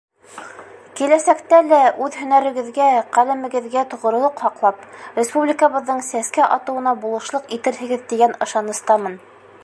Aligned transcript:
Киләсәктә 0.99 1.57
лә 1.65 1.81
үҙ 2.05 2.15
һөнәрегеҙгә, 2.21 2.87
ҡәләмегеҙгә 3.17 3.83
тоғролоҡ 3.93 4.41
һаҡлап, 4.45 4.79
республикабыҙҙың 5.21 6.01
сәскә 6.07 6.47
атыуына 6.59 6.95
булышлыҡ 7.03 7.55
итерһегеҙ 7.59 8.07
тигән 8.15 8.35
ышаныстамын. 8.47 9.19